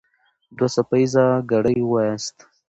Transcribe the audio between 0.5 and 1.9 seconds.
دوه څپه ايزه ګړې